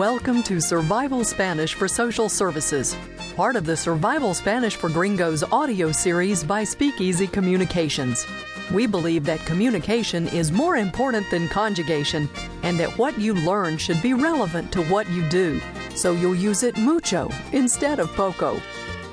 Welcome 0.00 0.42
to 0.44 0.62
Survival 0.62 1.24
Spanish 1.24 1.74
for 1.74 1.86
Social 1.86 2.30
Services, 2.30 2.96
part 3.36 3.54
of 3.54 3.66
the 3.66 3.76
Survival 3.76 4.32
Spanish 4.32 4.74
for 4.74 4.88
Gringos 4.88 5.42
audio 5.42 5.92
series 5.92 6.42
by 6.42 6.64
Speakeasy 6.64 7.26
Communications. 7.26 8.26
We 8.72 8.86
believe 8.86 9.26
that 9.26 9.44
communication 9.44 10.26
is 10.28 10.50
more 10.52 10.78
important 10.78 11.30
than 11.30 11.48
conjugation 11.48 12.30
and 12.62 12.80
that 12.80 12.96
what 12.96 13.18
you 13.18 13.34
learn 13.34 13.76
should 13.76 14.00
be 14.00 14.14
relevant 14.14 14.72
to 14.72 14.82
what 14.84 15.06
you 15.10 15.28
do, 15.28 15.60
so 15.94 16.12
you'll 16.12 16.34
use 16.34 16.62
it 16.62 16.78
mucho 16.78 17.28
instead 17.52 17.98
of 17.98 18.08
poco. 18.14 18.58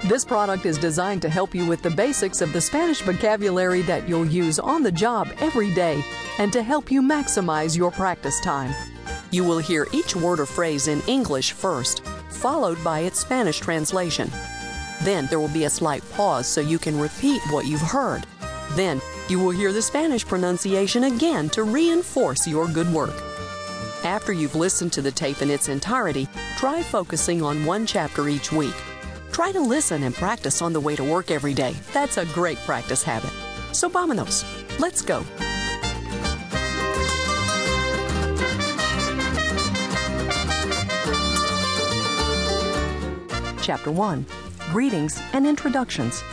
This 0.05 0.23
product 0.23 0.65
is 0.65 0.77
designed 0.77 1.21
to 1.23 1.29
help 1.29 1.53
you 1.53 1.65
with 1.65 1.81
the 1.81 1.89
basics 1.89 2.39
of 2.39 2.53
the 2.53 2.61
Spanish 2.61 3.01
vocabulary 3.01 3.81
that 3.81 4.07
you'll 4.07 4.25
use 4.25 4.57
on 4.57 4.83
the 4.83 4.91
job 4.93 5.27
every 5.39 5.73
day 5.73 6.01
and 6.39 6.53
to 6.53 6.63
help 6.63 6.89
you 6.89 7.01
maximize 7.01 7.75
your 7.75 7.91
practice 7.91 8.39
time. 8.39 8.73
You 9.31 9.43
will 9.43 9.59
hear 9.59 9.87
each 9.91 10.15
word 10.15 10.39
or 10.39 10.45
phrase 10.45 10.87
in 10.87 11.01
English 11.01 11.51
first, 11.51 12.03
followed 12.29 12.81
by 12.83 12.99
its 13.01 13.19
Spanish 13.19 13.59
translation. 13.59 14.31
Then 15.03 15.27
there 15.27 15.39
will 15.39 15.47
be 15.49 15.65
a 15.65 15.69
slight 15.69 16.03
pause 16.11 16.47
so 16.47 16.61
you 16.61 16.79
can 16.79 16.99
repeat 16.99 17.41
what 17.49 17.65
you've 17.65 17.81
heard. 17.81 18.25
Then 18.71 19.01
you 19.29 19.39
will 19.39 19.51
hear 19.51 19.73
the 19.73 19.81
Spanish 19.81 20.25
pronunciation 20.25 21.05
again 21.05 21.49
to 21.49 21.63
reinforce 21.63 22.47
your 22.47 22.67
good 22.67 22.91
work. 22.93 23.13
After 24.03 24.31
you've 24.31 24.55
listened 24.55 24.93
to 24.93 25.01
the 25.01 25.11
tape 25.11 25.41
in 25.41 25.49
its 25.49 25.69
entirety, 25.69 26.27
try 26.57 26.81
focusing 26.81 27.41
on 27.41 27.65
one 27.65 27.85
chapter 27.85 28.29
each 28.29 28.51
week. 28.51 28.75
Try 29.31 29.51
to 29.51 29.59
listen 29.59 30.03
and 30.03 30.15
practice 30.15 30.61
on 30.61 30.71
the 30.71 30.79
way 30.79 30.95
to 30.95 31.03
work 31.03 31.29
every 31.29 31.53
day. 31.53 31.75
That's 31.93 32.17
a 32.17 32.25
great 32.27 32.57
practice 32.59 33.03
habit. 33.03 33.31
So, 33.73 33.89
vámonos. 33.89 34.45
Let's 34.79 35.01
go. 35.01 35.23
Chapter 43.67 43.91
1 43.91 44.25
Greetings 44.71 45.21
and 45.33 45.45
Introductions. 45.45 46.23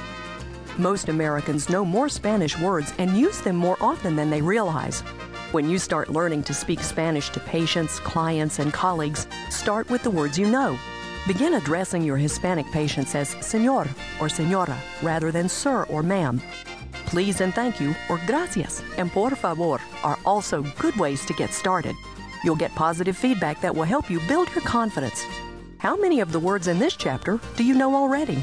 Most 0.78 1.08
Americans 1.08 1.68
know 1.68 1.84
more 1.84 2.08
Spanish 2.08 2.56
words 2.60 2.94
and 2.98 3.16
use 3.16 3.40
them 3.40 3.56
more 3.56 3.76
often 3.80 4.14
than 4.14 4.30
they 4.30 4.40
realize. 4.40 5.00
When 5.50 5.68
you 5.68 5.80
start 5.80 6.10
learning 6.10 6.44
to 6.44 6.54
speak 6.54 6.78
Spanish 6.78 7.30
to 7.30 7.40
patients, 7.40 7.98
clients, 7.98 8.60
and 8.60 8.72
colleagues, 8.72 9.26
start 9.50 9.90
with 9.90 10.04
the 10.04 10.12
words 10.12 10.38
you 10.38 10.48
know. 10.48 10.78
Begin 11.26 11.54
addressing 11.54 12.04
your 12.04 12.16
Hispanic 12.16 12.70
patients 12.70 13.16
as 13.16 13.34
señor 13.34 13.88
or 14.20 14.28
señora 14.28 14.76
rather 15.02 15.32
than 15.32 15.48
sir 15.48 15.82
or 15.90 16.04
ma'am. 16.04 16.40
Please 17.06 17.40
and 17.40 17.52
thank 17.52 17.80
you 17.80 17.96
or 18.08 18.20
gracias 18.28 18.80
and 18.96 19.10
por 19.10 19.30
favor 19.30 19.80
are 20.04 20.20
also 20.24 20.62
good 20.78 20.94
ways 20.94 21.26
to 21.26 21.32
get 21.32 21.52
started. 21.52 21.96
You'll 22.44 22.54
get 22.54 22.72
positive 22.76 23.16
feedback 23.16 23.60
that 23.60 23.74
will 23.74 23.90
help 23.90 24.08
you 24.08 24.20
build 24.28 24.54
your 24.54 24.62
confidence. 24.62 25.24
How 25.84 25.96
many 25.96 26.20
of 26.20 26.32
the 26.32 26.40
words 26.40 26.66
in 26.66 26.78
this 26.78 26.96
chapter 26.96 27.38
do 27.56 27.62
you 27.62 27.74
know 27.74 27.94
already? 27.94 28.42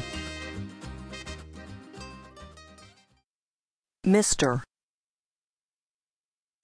Mr., 4.06 4.62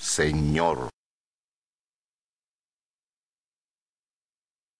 Señor. 0.01 0.89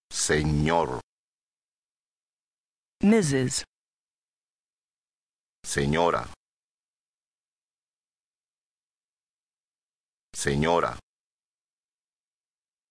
Señor. 0.09 1.01
Mrs., 3.03 3.65
Señora. 5.65 6.29
Señora. 10.33 10.97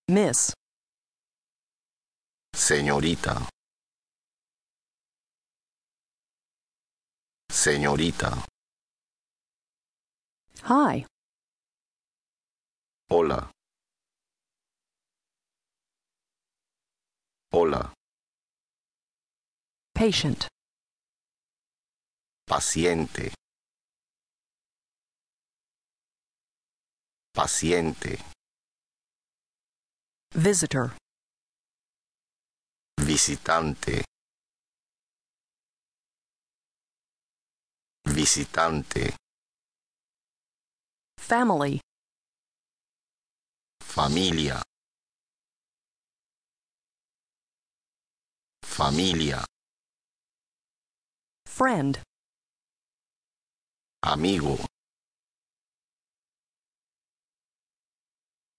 Miss, 0.08 0.52
Señorita. 2.58 3.48
Señorita. 7.48 8.44
Hi, 10.64 11.06
Hola. 13.10 13.50
Hola. 17.52 17.94
Patient, 19.94 20.46
Paciente. 22.44 23.32
Paciente. 27.32 28.18
Visitor, 30.34 30.96
Visitante. 33.08 34.04
Visitante. 38.10 39.16
Family, 41.18 41.80
Familia. 43.82 44.60
Familia. 48.62 49.42
Friend, 51.46 52.02
Amigo. 54.02 54.58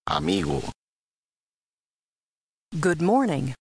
Amigo. 0.08 0.72
Good 2.80 3.04
morning, 3.04 3.54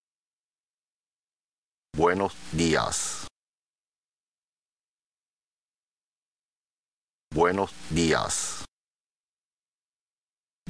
Buenos 1.98 2.32
días. 2.52 3.26
Buenos 7.34 7.72
días. 7.90 8.64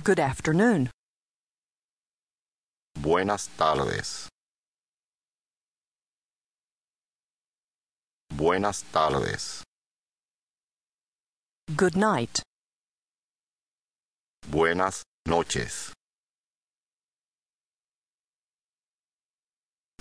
Good 0.02 0.20
afternoon, 0.20 0.90
Buenas 2.98 3.50
tardes. 3.58 4.30
Buenas 8.34 8.84
tardes. 8.84 9.64
Good 11.76 11.94
night, 11.94 12.40
Buenas 14.50 15.02
noches. 15.26 15.92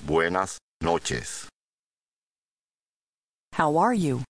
Buenas 0.06 0.58
noches. 0.82 1.48
How 3.54 3.78
are 3.78 3.94
you? 3.94 4.24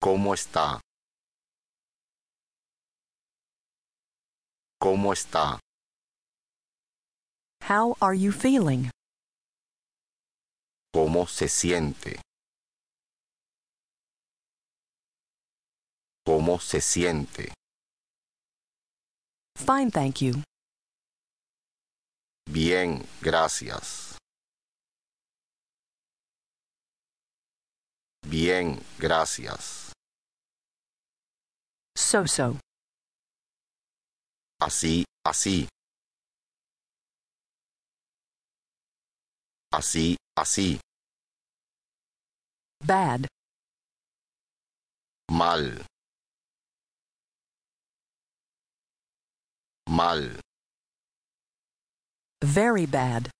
¿Cómo 0.00 0.34
está? 0.34 0.80
¿Cómo 4.80 5.12
está? 5.12 5.58
How 7.62 7.96
are 8.00 8.14
you 8.14 8.30
feeling? 8.30 8.90
¿Cómo 10.92 11.26
se 11.26 11.48
siente? 11.48 12.20
¿Cómo 16.26 16.60
se 16.60 16.80
siente? 16.80 17.52
Fine, 19.56 19.90
thank 19.90 20.20
you. 20.20 20.42
Bien, 22.46 23.04
gracias. 23.20 24.13
Bien, 28.24 28.80
gracias. 28.98 29.92
So 31.96 32.26
so. 32.26 32.58
Así, 34.60 35.04
así. 35.26 35.68
Así, 39.72 40.16
así. 40.36 40.80
Bad, 42.80 43.26
Mal. 45.30 45.84
Mal. 49.88 50.40
very 52.44 52.86
bad. 52.86 53.30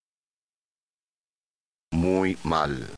Muy 1.92 2.36
mal. 2.42 2.94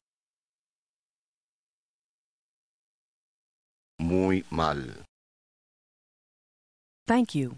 Muy 3.98 4.44
mal. 4.50 5.04
Thank 7.06 7.34
you. 7.34 7.56